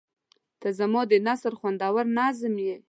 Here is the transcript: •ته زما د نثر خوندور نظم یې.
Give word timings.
•ته 0.61 0.67
زما 0.79 1.01
د 1.11 1.13
نثر 1.25 1.53
خوندور 1.59 2.05
نظم 2.17 2.53
یې. 2.65 2.75